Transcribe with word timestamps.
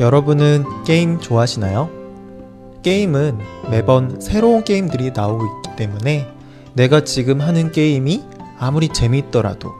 여러분은 0.00 0.64
게임 0.84 1.20
좋아하시나요? 1.20 1.90
게임은 2.82 3.38
매번 3.70 4.18
새로운 4.18 4.64
게임들이 4.64 5.10
나오고 5.10 5.44
있기 5.44 5.76
때문에 5.76 6.26
내가 6.72 7.04
지금 7.04 7.42
하는 7.42 7.70
게임이 7.70 8.24
아무리 8.58 8.88
재미있더라도 8.88 9.74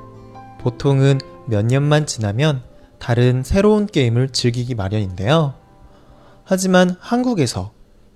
보통은 0.61 1.21
몇 1.47 1.65
년만 1.65 2.05
지나면 2.05 2.63
다른 2.99 3.43
새로운 3.43 3.87
게임을 3.87 4.29
즐기기 4.29 4.75
마련인데요. 4.75 5.55
하지만 6.45 6.97
한국에서 7.01 7.73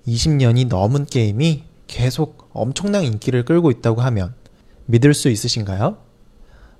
20년이 0.07 0.67
넘은 0.67 1.07
게임이 1.07 1.63
계속 1.87 2.51
엄청난 2.53 3.03
인기를 3.03 3.45
끌고 3.45 3.71
있다고 3.71 4.01
하면 4.01 4.35
믿을 4.85 5.15
수 5.15 5.29
있으신가요? 5.29 5.97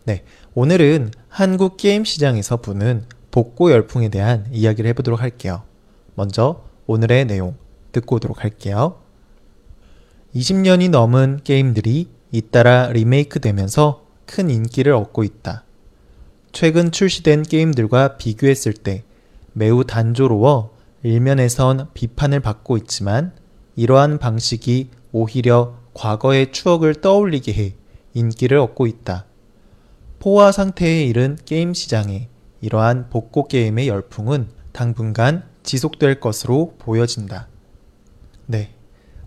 네, 0.03 0.23
오늘은 0.53 1.09
한국 1.29 1.77
게임 1.77 2.05
시장에서 2.05 2.57
부는 2.57 3.05
복고 3.35 3.69
열풍에 3.69 4.07
대한 4.07 4.47
이야기를 4.49 4.87
해보도록 4.91 5.21
할게요. 5.21 5.63
먼저 6.13 6.63
오늘의 6.87 7.25
내용 7.25 7.57
듣고 7.91 8.15
오도록 8.15 8.45
할게요. 8.45 9.01
20년이 10.33 10.89
넘은 10.89 11.41
게임들이 11.43 12.07
잇따라 12.31 12.87
리메이크 12.93 13.41
되면서 13.41 14.05
큰 14.25 14.49
인기를 14.49 14.93
얻고 14.93 15.25
있다. 15.25 15.65
최근 16.53 16.93
출시된 16.93 17.43
게임들과 17.43 18.15
비교했을 18.15 18.71
때 18.71 19.03
매우 19.51 19.83
단조로워 19.83 20.73
일면에선 21.03 21.89
비판을 21.93 22.39
받고 22.39 22.77
있지만 22.77 23.33
이러한 23.75 24.17
방식이 24.17 24.91
오히려 25.11 25.75
과거의 25.93 26.53
추억을 26.53 26.95
떠올리게 26.95 27.51
해 27.51 27.75
인기를 28.13 28.57
얻고 28.59 28.87
있다. 28.87 29.25
포화 30.19 30.53
상태에 30.53 31.03
이른 31.03 31.37
게임 31.43 31.73
시장에 31.73 32.29
이러한 32.65 33.11
복고 33.11 33.47
게임의 33.47 33.87
열풍은 33.87 34.47
당분간 34.71 35.43
지속될 35.61 36.19
것으로 36.19 36.73
보여진다. 36.79 37.47
네. 38.47 38.73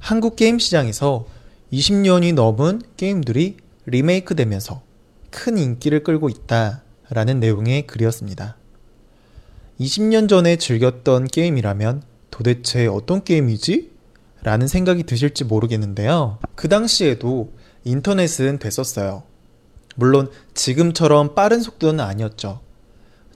한국 0.00 0.34
게임 0.34 0.58
시장에서 0.58 1.26
20년이 1.72 2.34
넘은 2.34 2.82
게임들이 2.96 3.58
리메이크 3.86 4.34
되면서 4.34 4.82
큰 5.30 5.56
인기를 5.56 6.02
끌고 6.02 6.28
있다라는 6.28 7.38
내용의 7.38 7.86
글이었습니다. 7.86 8.56
20년 9.78 10.28
전에 10.28 10.56
즐겼던 10.56 11.28
게임이라면 11.28 12.02
도대체 12.32 12.88
어떤 12.88 13.22
게임이지? 13.22 13.92
라는 14.42 14.66
생각이 14.66 15.04
드실지 15.04 15.44
모르겠는데요. 15.44 16.38
그 16.56 16.68
당시에도 16.68 17.52
인터넷은 17.84 18.58
됐었어요. 18.58 19.22
물론 19.94 20.28
지금처럼 20.54 21.36
빠른 21.36 21.60
속도는 21.60 22.00
아니었죠. 22.00 22.66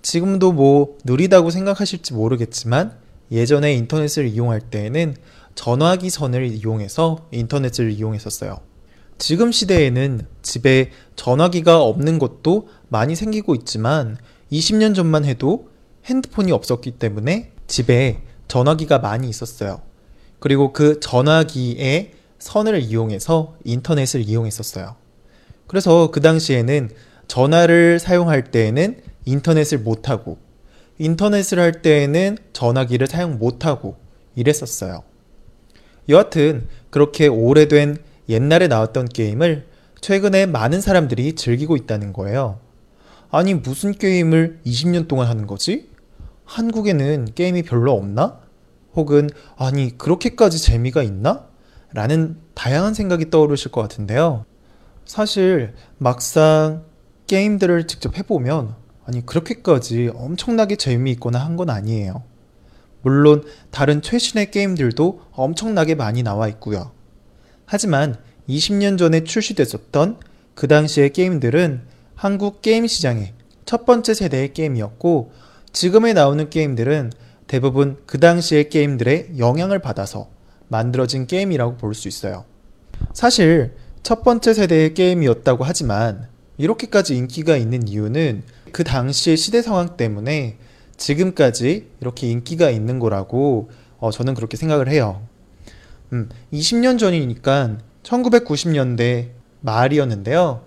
지금도 0.02 0.52
뭐 0.52 0.98
느리다고 1.04 1.50
생각하실지 1.50 2.12
모르겠지만 2.14 2.98
예전에 3.30 3.72
인터넷을 3.74 4.26
이용할 4.26 4.60
때에는 4.60 5.16
전화기 5.54 6.10
선을 6.10 6.46
이용해서 6.46 7.28
인터넷을 7.30 7.90
이용했었어요. 7.92 8.58
지금 9.18 9.52
시대에는 9.52 10.26
집에 10.42 10.90
전화기가 11.14 11.80
없는 11.82 12.18
것도 12.18 12.68
많이 12.88 13.14
생기고 13.14 13.54
있지만 13.54 14.18
20년 14.50 14.94
전만 14.94 15.24
해도 15.24 15.68
핸드폰이 16.04 16.50
없었기 16.50 16.92
때문에 16.92 17.52
집에 17.66 18.22
전화기가 18.48 18.98
많이 18.98 19.28
있었어요. 19.28 19.80
그리고 20.40 20.72
그 20.72 20.98
전화기에 20.98 22.12
선을 22.40 22.82
이용해서 22.82 23.54
인터넷을 23.64 24.22
이용했었어요. 24.28 24.96
그래서 25.68 26.10
그 26.10 26.20
당시에는 26.20 26.90
전화를 27.28 28.00
사용할 28.00 28.50
때에는 28.50 29.00
인터넷을 29.24 29.78
못하고 29.78 30.38
인터넷을 30.98 31.58
할 31.58 31.82
때에는 31.82 32.38
전화기를 32.52 33.06
사용 33.06 33.38
못하고 33.38 33.96
이랬었어요. 34.34 35.02
여하튼 36.08 36.68
그렇게 36.90 37.26
오래된 37.26 37.98
옛날에 38.28 38.68
나왔던 38.68 39.08
게임을 39.08 39.66
최근에 40.00 40.46
많은 40.46 40.80
사람들이 40.80 41.34
즐기고 41.34 41.76
있다는 41.76 42.12
거예요. 42.12 42.58
아니 43.30 43.54
무슨 43.54 43.92
게임을 43.92 44.60
20년 44.66 45.08
동안 45.08 45.28
하는 45.28 45.46
거지? 45.46 45.88
한국에는 46.44 47.28
게임이 47.34 47.62
별로 47.62 47.92
없나? 47.92 48.40
혹은 48.94 49.30
아니 49.56 49.96
그렇게까지 49.96 50.58
재미가 50.58 51.02
있나? 51.02 51.46
라는 51.94 52.36
다양한 52.54 52.94
생각이 52.94 53.30
떠오르실 53.30 53.70
것 53.70 53.80
같은데요. 53.80 54.44
사실 55.04 55.74
막상 55.98 56.84
게임들을 57.26 57.86
직접 57.86 58.16
해보면 58.16 58.74
아니 59.06 59.24
그렇게까지 59.26 60.10
엄청나게 60.14 60.76
재미있거나 60.76 61.38
한 61.38 61.56
건 61.56 61.70
아니에요. 61.70 62.22
물론 63.02 63.44
다른 63.70 64.00
최신의 64.00 64.50
게임들도 64.50 65.20
엄청나게 65.32 65.94
많이 65.96 66.22
나와 66.22 66.48
있고요. 66.48 66.92
하지만 67.66 68.16
20년 68.48 68.96
전에 68.98 69.24
출시됐었던 69.24 70.18
그 70.54 70.68
당시의 70.68 71.10
게임들은 71.12 71.82
한국 72.14 72.62
게임 72.62 72.86
시장의 72.86 73.32
첫 73.64 73.84
번째 73.86 74.14
세대의 74.14 74.52
게임이었고 74.52 75.32
지금에 75.72 76.12
나오는 76.12 76.48
게임들은 76.48 77.12
대부분 77.46 77.98
그 78.06 78.20
당시의 78.20 78.68
게임들의 78.70 79.38
영향을 79.38 79.78
받아서 79.80 80.28
만들어진 80.68 81.26
게임이라고 81.26 81.76
볼 81.76 81.94
수 81.94 82.08
있어요. 82.08 82.44
사실 83.12 83.74
첫 84.02 84.22
번째 84.22 84.54
세대의 84.54 84.94
게임이었다고 84.94 85.64
하지만 85.64 86.28
이렇게까지 86.58 87.16
인기가 87.16 87.56
있는 87.56 87.88
이유는 87.88 88.42
그 88.72 88.84
당시의 88.84 89.36
시대 89.36 89.62
상황 89.62 89.96
때문에 89.96 90.58
지금까지 90.96 91.88
이렇게 92.00 92.28
인기가 92.28 92.70
있는 92.70 92.98
거라고 92.98 93.70
어, 93.98 94.10
저는 94.10 94.34
그렇게 94.34 94.56
생각을 94.56 94.88
해요. 94.88 95.26
음, 96.12 96.28
20년 96.52 96.98
전이니까 96.98 97.78
1990년대 98.02 99.28
말이었는데요. 99.60 100.64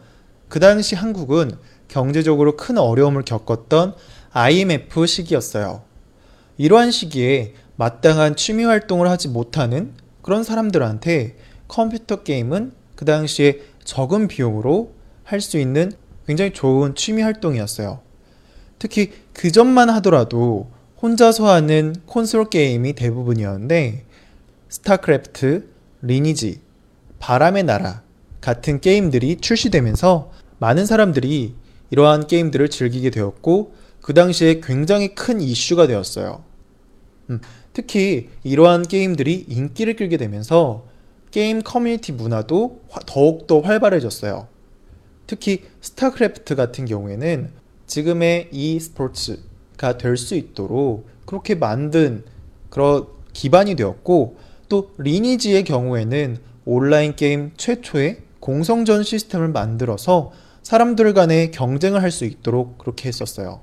그 0.48 0.60
당시 0.60 0.96
한국은 0.96 1.58
경제적으로 1.88 2.56
큰 2.56 2.78
어려움을 2.78 3.24
겪었던 3.24 3.96
IMF 4.32 5.06
시기였어요. 5.06 5.84
이러한 6.58 6.92
시기에 6.92 7.54
마땅한 7.76 8.36
취미 8.36 8.64
활동을 8.64 9.10
하지 9.10 9.28
못하는 9.28 9.94
그런 10.22 10.44
사람들한테 10.44 11.38
컴퓨터 11.68 12.24
게임은 12.24 12.72
그 12.96 13.06
당시에 13.06 13.62
적은 13.84 14.28
비용으로 14.28 14.94
할 15.24 15.42
수 15.42 15.58
있는 15.58 15.92
굉장히 16.28 16.52
좋은 16.54 16.96
취미 16.96 17.22
활동이었어요. 17.22 18.00
특히 18.80 19.12
그 19.34 19.52
전만 19.52 19.90
하더라도 19.90 20.70
혼자서 21.02 21.48
하는 21.48 21.96
콘솔 22.06 22.50
게임이 22.50 22.94
대부분이었는데 22.94 24.06
스타크래프트, 24.70 25.68
리니지, 26.02 26.62
바람의 27.20 27.64
나라 27.64 28.02
같은 28.42 28.80
게임들이 28.80 29.38
출시되면서 29.38 30.32
많은 30.60 30.86
사람들이 30.86 31.56
이러한 31.90 32.28
게임들을 32.28 32.70
즐기게 32.70 33.10
되었고 33.10 33.74
그 34.02 34.14
당시에 34.14 34.62
굉장히 34.62 35.16
큰 35.16 35.42
이슈가 35.42 35.88
되었어요. 35.88 36.44
음, 37.30 37.40
특히 37.74 38.30
이러한 38.44 38.84
게임들이 38.84 39.46
인기를 39.48 39.96
끌게 39.96 40.18
되면서 40.18 40.86
게임 41.32 41.62
커뮤니티 41.62 42.12
문화도 42.12 42.82
더욱더 43.06 43.62
활발해졌어요. 43.62 44.48
특히 45.28 45.64
스타크래프트 45.82 46.56
같은 46.56 46.86
경우에는 46.86 47.50
지금의 47.88 48.50
e 48.52 48.80
스포츠가 48.80 49.98
될 49.98 50.18
수 50.18 50.36
있도록 50.36 51.08
그렇게 51.26 51.56
만든 51.56 52.24
그런 52.70 53.08
기반이 53.34 53.76
되었고 53.76 54.38
또 54.70 54.92
리니지의 54.98 55.64
경우에는 55.64 56.38
온라인 56.66 57.16
게임 57.16 57.52
최초의 57.58 58.22
공성전 58.40 59.04
시스템을 59.04 59.50
만들어서 59.50 60.32
사람들 60.64 61.14
간에 61.14 61.52
경쟁을 61.52 62.02
할 62.02 62.12
수 62.12 62.26
있도록 62.26 62.78
그렇게 62.78 63.08
했었어요. 63.08 63.62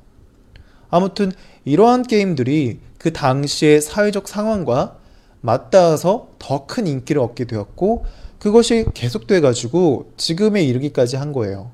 아무튼 0.90 1.32
이러한 1.64 2.02
게임들이 2.02 2.80
그 2.98 3.12
당시의 3.12 3.80
사회적 3.80 4.28
상황과 4.28 4.98
맞닿아서 5.42 6.28
더 6.38 6.66
큰 6.66 6.86
인기를 6.86 7.20
얻게 7.20 7.44
되었고 7.44 8.04
그것이 8.38 8.86
계속돼 8.94 9.40
가지고 9.40 10.10
지금에 10.16 10.62
이르기까지 10.64 11.16
한 11.16 11.32
거예요. 11.32 11.70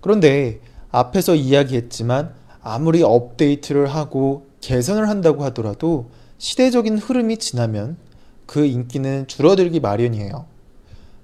그런데 0.00 0.60
앞에서 0.90 1.34
이야기했지만 1.34 2.34
아무리 2.62 3.02
업데이트를 3.02 3.86
하고 3.86 4.46
개선을 4.60 5.08
한다고 5.08 5.44
하더라도 5.44 6.10
시대적인 6.38 6.98
흐름이 6.98 7.38
지나면 7.38 7.96
그 8.46 8.64
인기는 8.64 9.26
줄어들기 9.26 9.80
마련이에요. 9.80 10.46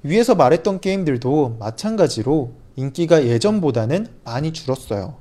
위에서 0.02 0.34
말했던 0.34 0.81
게임들도 0.81 1.56
마찬가지로 1.58 2.52
인기가 2.76 3.24
예전보다는 3.24 4.06
많이 4.24 4.52
줄었어요. 4.52 5.16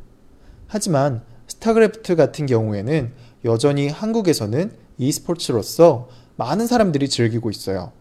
하지만 0.68 1.24
스타크래프트 1.48 2.16
같은 2.16 2.46
경우에는 2.46 3.12
여전히 3.46 3.88
한국에서는 3.88 4.72
e스포츠로서 4.98 6.10
많은 6.36 6.68
사람들이 6.68 7.10
즐기고 7.10 7.50
있어요. 7.50 7.92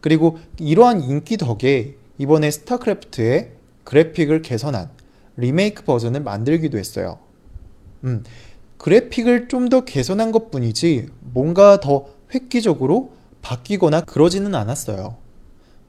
그리고 0.00 0.38
이러한 0.58 1.02
인기 1.02 1.36
덕에 1.36 1.96
이번에 2.18 2.50
스타크래프트의 2.50 3.52
그래픽을 3.84 4.42
개선한 4.42 4.90
리메이크 5.36 5.84
버전을 5.84 6.20
만들기도 6.20 6.78
했어요. 6.78 7.18
음, 8.04 8.24
그래픽을 8.78 9.48
좀 9.48 9.68
더 9.68 9.84
개선한 9.84 10.32
것 10.32 10.50
뿐이지 10.50 11.08
뭔가 11.20 11.80
더 11.80 12.06
획기적으로 12.34 13.12
바뀌거나 13.40 14.02
그러지는 14.02 14.54
않았어요. 14.54 15.16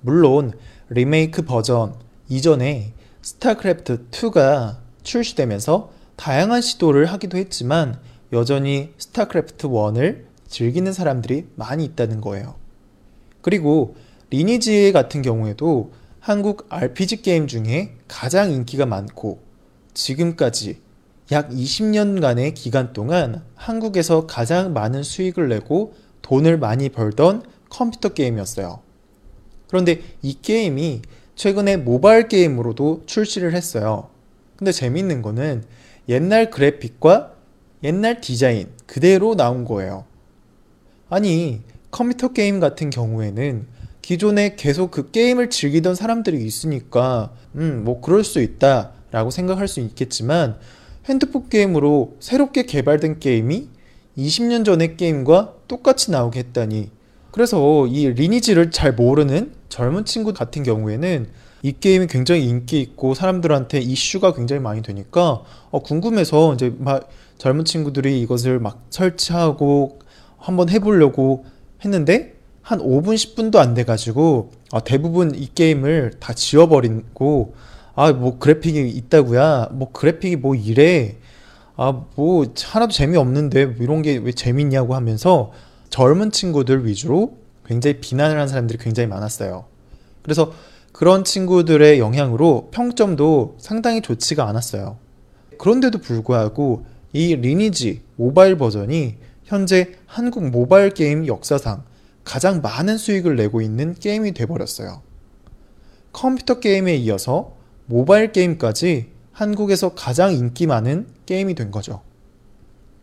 물론 0.02 0.54
리메이크 0.90 1.44
버전 1.44 1.96
이전에 2.30 2.94
스타크래프트 3.22 4.10
2가 4.12 4.78
출시되면서 5.02 5.92
다양한 6.16 6.62
시도를 6.62 7.06
하기도 7.08 7.38
했지만 7.38 8.00
여전히 8.32 8.94
스타크래프트 8.98 9.68
1을 9.68 10.26
즐기는 10.54 10.94
사람들이 10.94 11.48
많이 11.56 11.84
있다는 11.84 12.22
거예요. 12.22 12.54
그리고 13.42 13.96
리니지 14.30 14.92
같은 14.92 15.24
경우에도 15.24 15.92
한국 16.20 16.68
RPG 16.70 17.24
게임 17.24 17.48
중에 17.48 17.96
가장 18.08 18.52
인기가 18.52 18.86
많고 18.86 19.42
지금까지 19.96 20.80
약 21.32 21.50
20년간의 21.50 22.54
기간 22.54 22.94
동안 22.94 23.44
한국에서 23.56 24.28
가장 24.28 24.74
많은 24.74 25.02
수익을 25.02 25.50
내고 25.50 25.96
돈을 26.22 26.60
많이 26.60 26.90
벌던 26.90 27.44
컴퓨터 27.70 28.10
게임이었어요. 28.10 28.80
그런데 29.68 30.02
이 30.22 30.38
게임이 30.40 31.02
최근에 31.36 31.78
모바일 31.78 32.28
게임으로도 32.28 33.04
출시를 33.08 33.56
했어요. 33.56 34.10
근데 34.56 34.72
재밌는 34.72 35.24
거는 35.24 35.64
옛날 36.10 36.52
그래픽과 36.52 37.34
옛날 37.84 38.22
디자인 38.22 38.70
그대로 38.86 39.34
나온 39.36 39.66
거예요. 39.66 40.06
아니, 41.14 41.62
컴퓨터 41.92 42.30
게임 42.30 42.60
같은 42.60 42.90
경우에는 42.90 43.68
기존에 44.02 44.56
계속 44.56 44.90
그 44.90 45.12
게임을 45.12 45.52
즐기던 45.52 45.94
사람들이 45.94 46.44
있으니까, 46.44 47.32
음, 47.54 47.84
뭐 47.86 48.02
그럴 48.02 48.24
수 48.24 48.42
있다 48.42 48.94
라고 49.12 49.30
생각할 49.30 49.68
수 49.68 49.80
있겠지만, 49.80 50.58
핸드폰 51.06 51.50
게임으로 51.50 52.16
새롭게 52.20 52.64
개발된 52.64 53.20
게임이 53.20 53.68
20년 54.18 54.66
전의 54.66 54.98
게임과 54.98 55.54
똑같이 55.68 56.10
나오게 56.10 56.40
했다니. 56.40 56.90
그래서 57.30 57.86
이 57.86 58.08
리니지를 58.08 58.72
잘 58.72 58.94
모르는 58.94 59.54
젊은 59.70 60.06
친구 60.06 60.34
같은 60.34 60.64
경우에는 60.64 61.28
이 61.62 61.74
게임이 61.80 62.08
굉장히 62.08 62.50
인기 62.50 62.82
있고 62.82 63.14
사람들한테 63.14 63.82
이슈가 63.82 64.34
굉장히 64.34 64.64
많이 64.64 64.82
되니까 64.82 65.44
어, 65.70 65.84
궁금해서 65.84 66.56
이제 66.56 66.74
막 66.80 67.08
젊은 67.38 67.66
친구들이 67.66 68.20
이것을 68.22 68.60
막 68.60 68.82
설치하고 68.90 70.00
한번 70.44 70.70
해보려고 70.70 71.46
했는데 71.84 72.36
한 72.62 72.80
5분 72.80 73.16
10분도 73.16 73.58
안 73.58 73.74
돼가지고 73.74 74.52
아, 74.72 74.80
대부분 74.82 75.34
이 75.36 75.48
게임을 75.54 76.14
다 76.20 76.34
지워버리고 76.34 77.54
아 77.96 78.12
뭐 78.12 78.40
그래픽이 78.40 78.90
있다고야 78.90 79.70
뭐 79.74 79.92
그래픽이 79.92 80.36
뭐 80.38 80.56
이래 80.56 81.16
아 81.78 82.04
뭐 82.16 82.46
하나도 82.62 82.92
재미없는데 82.92 83.66
뭐 83.68 83.76
이런 83.80 84.02
게 84.02 84.18
왜 84.18 84.32
재밌냐고 84.32 84.96
하면서 84.96 85.52
젊은 85.90 86.32
친구들 86.32 86.86
위주로 86.86 87.38
굉장히 87.66 88.00
비난을 88.00 88.40
한 88.40 88.48
사람들이 88.48 88.80
굉장히 88.80 89.08
많았어요. 89.08 89.66
그래서 90.24 90.52
그런 90.92 91.24
친구들의 91.24 92.00
영향으로 92.00 92.70
평점도 92.72 93.56
상당히 93.60 94.02
좋지가 94.02 94.48
않았어요. 94.48 94.98
그런데도 95.58 96.00
불구하고 96.00 96.86
이 97.14 97.36
리니지 97.36 98.02
모바일 98.16 98.58
버전이 98.58 99.16
현재 99.54 99.92
한국 100.08 100.50
모바일 100.50 100.90
게임 100.90 101.28
역사상 101.28 101.84
가장 102.24 102.62
많은 102.62 102.98
수익을 102.98 103.36
내고 103.36 103.62
있는 103.62 103.94
게임이 103.94 104.32
돼버렸어요. 104.32 105.04
컴퓨터 106.12 106.60
게임에 106.60 106.96
이어서 106.96 107.56
모바일 107.86 108.32
게임까지 108.32 109.12
한국에서 109.32 109.94
가장 109.94 110.34
인기 110.34 110.66
많은 110.66 111.06
게임이 111.28 111.54
된 111.54 111.70
거죠. 111.70 112.02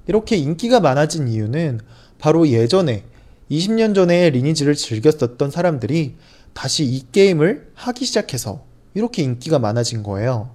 이렇게 0.08 0.36
인기가 0.36 0.80
많아진 0.80 1.28
이유는 1.28 1.78
바로 2.18 2.48
예전에 2.48 3.04
20년 3.48 3.94
전에 3.94 4.30
리니지를 4.30 4.74
즐겼었던 4.74 5.52
사람들이 5.52 6.16
다시 6.52 6.84
이 6.84 7.04
게임을 7.12 7.70
하기 7.74 8.04
시작해서 8.04 8.64
이렇게 8.94 9.22
인기가 9.22 9.60
많아진 9.60 10.02
거예요. 10.02 10.50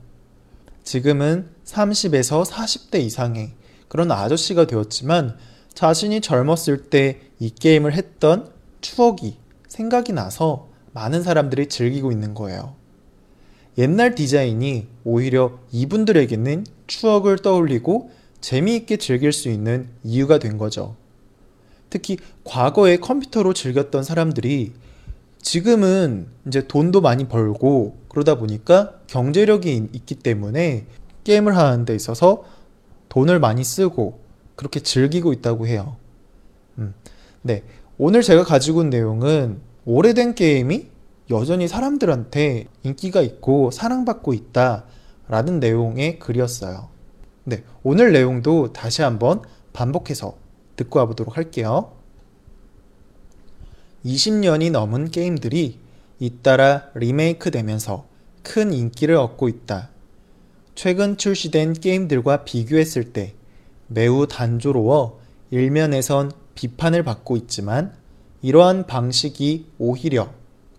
지금은 0.84 1.48
30에서 1.64 2.46
40대 2.46 3.00
이상의 3.00 3.54
그런 3.88 4.12
아저씨가 4.12 4.68
되었지만 4.68 5.38
자신이 5.76 6.22
젊었을 6.22 6.90
때 6.90 7.26
이 7.40 7.50
게임을 7.50 7.94
했던 7.94 8.50
추억이 8.82 9.38
생각이 9.68 10.14
나서 10.14 10.70
많은 10.94 11.24
사람들이 11.24 11.68
즐기고 11.68 12.12
있는 12.12 12.34
거예요. 12.34 12.76
옛날 13.78 14.16
디자인이 14.16 14.88
오히려 15.04 15.60
이분들에게는 15.72 16.66
추억을 16.88 17.40
떠올리고 17.40 18.12
재미있게 18.40 18.98
즐길 18.98 19.34
수 19.34 19.50
있는 19.50 19.90
이유가 20.04 20.40
된 20.40 20.58
거죠. 20.58 20.96
특히 21.90 22.18
과거에 22.46 22.98
컴퓨터로 22.98 23.54
즐겼던 23.54 24.04
사람들이 24.04 24.74
지금은 25.42 26.28
이제 26.48 26.68
돈도 26.68 27.02
많이 27.02 27.28
벌고 27.28 27.98
그러다 28.08 28.36
보니까 28.36 29.00
경제력이 29.08 29.90
있기 29.92 30.16
때문에 30.16 30.86
게임을 31.26 31.58
하는 31.58 31.86
데 31.86 31.94
있어서 31.96 32.44
돈을 33.10 33.40
많이 33.40 33.64
쓰고 33.64 34.25
그렇게 34.56 34.80
즐기고 34.80 35.34
있다고 35.34 35.68
해요. 35.68 35.98
음. 36.78 36.94
네. 37.42 37.64
오늘 37.98 38.22
제가 38.22 38.44
가지고 38.44 38.80
온 38.80 38.90
내용은 38.90 39.62
오래된 39.86 40.36
게임이 40.36 40.88
여전히 41.30 41.68
사람들한테 41.68 42.68
인기가 42.84 43.22
있고 43.22 43.72
사랑받고 43.72 44.34
있다 44.34 44.86
라는 45.28 45.60
내용의 45.60 46.20
글이었어요. 46.20 46.90
네. 47.46 47.64
오늘 47.84 48.12
내용도 48.12 48.74
다시 48.74 49.02
한번 49.02 49.42
반복해서 49.74 50.38
듣고 50.76 51.00
와보도록 51.00 51.38
할게요. 51.38 51.94
20년이 54.06 54.72
넘은 54.72 55.10
게임들이 55.10 55.80
잇따라 56.20 56.90
리메이크 56.94 57.52
되면서 57.52 58.06
큰 58.44 58.72
인기를 58.72 59.16
얻고 59.16 59.50
있다. 59.50 59.90
최근 60.76 61.18
출시된 61.18 61.74
게임들과 61.74 62.44
비교했을 62.44 63.14
때 63.14 63.34
매우 63.88 64.28
단조로워 64.28 65.20
일면에선 65.52 66.32
비판을 66.56 67.04
받고 67.04 67.38
있지만 67.38 67.94
이러한 68.42 68.88
방식이 68.88 69.68
오히려 69.78 70.30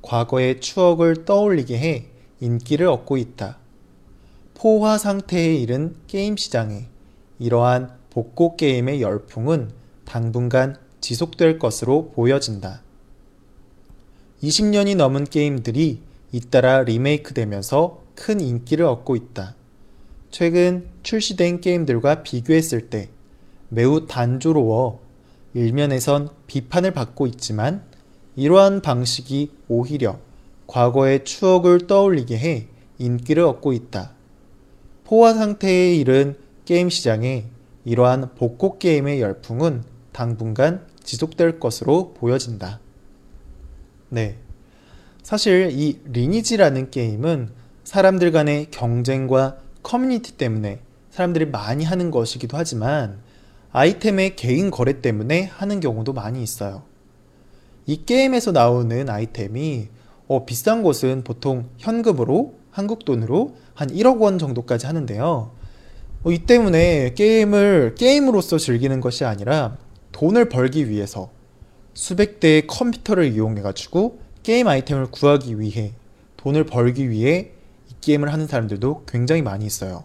과거의 0.03 0.61
추억을 0.61 1.25
떠올리게 1.25 1.79
해 1.79 2.07
인기를 2.41 2.87
얻고 2.87 3.17
있다. 3.17 3.59
포화 4.55 4.99
상태에 4.99 5.55
이른 5.55 5.97
게임 6.07 6.37
시장에 6.37 6.87
이러한 7.39 7.91
복고 8.11 8.57
게임의 8.57 9.03
열풍은 9.03 9.71
당분간 10.05 10.77
지속될 11.01 11.59
것으로 11.59 12.11
보여진다. 12.13 12.83
20년이 14.43 14.97
넘은 14.97 15.25
게임들이 15.25 16.01
잇따라 16.33 16.83
리메이크 16.83 17.35
되면서 17.35 18.03
큰 18.15 18.41
인기를 18.41 18.85
얻고 18.87 19.17
있다. 19.17 19.55
최근 20.38 20.87
출시된 21.02 21.62
게임들과 21.62 22.23
비교했을 22.23 22.90
때 22.90 23.09
매우 23.71 24.07
단조로워 24.07 25.00
일면에선 25.55 26.28
비판을 26.47 26.90
받고 26.90 27.26
있지만 27.28 27.83
이러한 28.35 28.83
방식이 28.83 29.50
오히려 29.69 30.19
과거의 30.66 31.25
추억을 31.25 31.87
떠올리게 31.87 32.37
해 32.37 32.66
인기를 32.99 33.45
얻고 33.45 33.73
있다. 33.73 34.12
포화 35.05 35.33
상태에 35.33 35.95
이른 35.95 36.37
게임 36.66 36.90
시장에 36.90 37.47
이러한 37.87 38.35
복고 38.35 38.78
게임의 38.78 39.23
열풍은 39.23 39.85
당분간 40.12 40.87
지속될 41.02 41.59
것으로 41.59 42.12
보여진다. 42.12 42.81
네. 44.11 44.37
사실 45.23 45.71
이 45.73 45.99
리니지라는 46.05 46.90
게임은 46.90 47.49
사람들 47.85 48.33
간의 48.33 48.66
경쟁과 48.71 49.64
커뮤니티 49.87 50.33
때문에 50.33 50.81
사람들이 51.11 51.47
많이 51.47 51.85
하는 51.85 52.11
것이기도 52.11 52.57
하지만 52.57 53.21
아이템의 53.71 54.35
개인 54.35 54.73
거래 54.73 55.00
때문에 55.00 55.45
하는 55.45 55.78
경우도 55.78 56.12
많이 56.12 56.43
있어요. 56.43 56.83
이 57.87 58.05
게임에서 58.05 58.50
나오는 58.50 59.09
아이템이 59.09 59.87
어, 60.26 60.45
비싼 60.45 60.83
곳은 60.83 61.23
보통 61.23 61.69
현금으로 61.78 62.55
한국 62.73 63.05
돈으로 63.05 63.55
한 63.75 63.88
1억 63.88 64.21
원 64.21 64.40
정도까지 64.40 64.87
하는데요. 64.87 65.52
어, 66.25 66.33
이 66.33 66.38
때문에 66.40 67.14
게임을 67.14 67.95
게임으로서 67.97 68.59
즐기는 68.59 69.00
것이 69.00 69.25
아니라 69.25 69.76
돈을 70.11 70.49
벌기 70.49 70.90
위해서 70.90 71.31
수백 71.95 72.40
대의 72.40 72.66
컴퓨터를 72.66 73.33
이용해 73.33 73.62
가지고 73.62 74.19
게임 74.43 74.66
아이템을 74.66 75.12
구하기 75.12 75.61
위해 75.61 75.93
돈을 76.38 76.64
벌기 76.66 77.09
위해 77.09 77.52
이 77.52 77.56
게임을 78.07 78.33
하는 78.33 78.47
사람들도 78.47 79.03
굉장히 79.09 79.43
많이 79.43 79.67
있어요. 79.67 80.05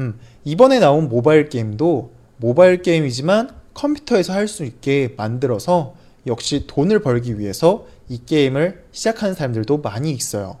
음, 0.00 0.18
이번에 0.44 0.80
나온 0.80 1.08
모바일 1.08 1.48
게임도 1.48 2.10
모바일 2.38 2.82
게임이지만 2.82 3.50
컴퓨터에서 3.74 4.32
할 4.32 4.48
수 4.48 4.64
있게 4.64 5.14
만들어서 5.16 5.94
역시 6.26 6.66
돈을 6.66 7.00
벌기 7.00 7.38
위해서 7.38 7.86
이 8.08 8.20
게임을 8.26 8.84
시작하는 8.90 9.34
사람들도 9.34 9.78
많이 9.78 10.10
있어요. 10.10 10.56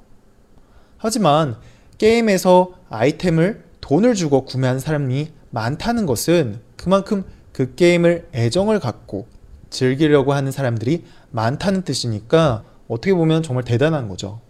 하지만 0.98 1.56
게임에서 1.98 2.74
아이템을 2.90 3.64
돈을 3.80 4.14
주고 4.14 4.44
구매하는 4.44 4.78
사람이 4.78 5.32
많다는 5.50 6.06
것은 6.06 6.60
그만큼 6.76 7.24
그 7.52 7.74
게임을 7.74 8.28
애정을 8.32 8.78
갖고 8.78 9.26
즐기려고 9.70 10.32
하는 10.32 10.52
사람들이 10.52 11.04
많다는 11.32 11.82
뜻이니까 11.82 12.62
어떻게 12.86 13.12
보면 13.14 13.42
정말 13.42 13.64
대단한 13.64 14.08
거죠. 14.08 14.40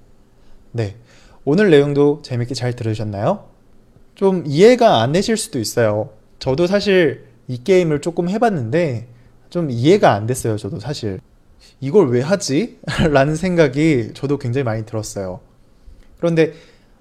네. 0.73 0.97
오늘 1.49 1.71
내용도 1.71 2.23
재밌게 2.23 2.55
잘 2.55 2.75
들으셨나요? 2.75 3.45
좀 4.17 4.43
이해가 4.45 5.00
안 5.00 5.12
되실 5.12 5.37
수도 5.37 5.61
있어요. 5.61 6.11
저도 6.41 6.67
사실 6.67 7.25
이 7.47 7.62
게임을 7.62 8.00
조금 8.00 8.29
해봤는데 8.29 9.07
좀 9.49 9.71
이해가 9.71 10.12
안 10.12 10.26
됐어요. 10.26 10.57
저도 10.57 10.81
사실. 10.81 11.21
이걸 11.81 12.09
왜 12.09 12.21
하지? 12.21 12.79
라는 13.12 13.37
생각이 13.37 14.11
저도 14.15 14.38
굉장히 14.38 14.65
많이 14.65 14.85
들었어요. 14.85 15.38
그런데 16.19 16.53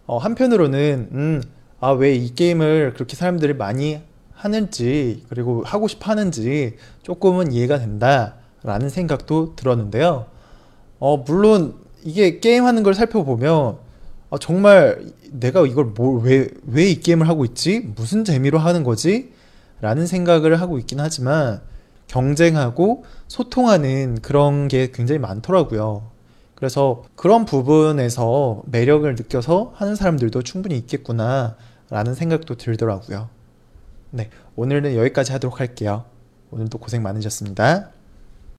어, 0.06 0.20
한편으로는 0.20 1.10
음, 1.12 1.44
아, 1.80 1.90
왜 1.90 2.16
이 2.16 2.36
게임을 2.36 2.94
그렇게 2.94 3.16
사람들이 3.16 3.56
많이 3.56 4.02
하는지 4.32 5.24
그리고 5.28 5.64
하고 5.66 5.88
싶어 5.88 6.12
하는지 6.12 6.75
조금은 7.02 7.52
이해가 7.52 7.80
된다라는 7.80 8.90
생각도 8.90 9.56
들었는데요. 9.56 10.28
어, 11.00 11.18
물론 11.18 11.74
이게 12.04 12.40
게임하는 12.40 12.84
걸 12.84 12.94
살펴보면 12.94 13.84
아, 14.36 14.38
정말 14.39 15.01
내가 15.32 15.65
이걸 15.65 15.94
왜, 16.24 16.50
왜 16.68 16.92
이 16.92 17.00
게임을 17.00 17.27
하고 17.30 17.46
있지? 17.46 17.80
무슨 17.96 18.25
재미로 18.25 18.58
하는 18.60 18.84
거지? 18.84 19.34
라는 19.82 20.08
생각을 20.08 20.60
하고 20.60 20.77
있긴 20.77 21.00
하지만 21.00 21.62
경쟁하고 22.08 23.06
소통하는 23.27 24.20
그런 24.22 24.68
게 24.68 24.92
굉장히 24.92 25.20
많더라고요. 25.20 26.12
그래서 26.54 27.04
그런 27.15 27.46
부분에서 27.46 28.63
매력을 28.65 29.13
느껴서 29.15 29.74
하는 29.75 29.96
사람들도 29.96 30.42
충분히 30.44 30.77
있겠구나 30.77 31.56
라는 31.89 32.13
생각도 32.13 32.56
들더라고요. 32.56 33.30
네, 34.12 34.30
오늘은 34.56 34.96
여기까지 34.96 35.32
하도록 35.34 35.60
할게요. 35.60 36.06
오늘도 36.51 36.77
고생 36.77 37.04
많으셨습니다. 37.04 37.89